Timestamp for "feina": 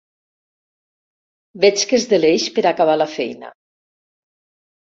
3.19-3.55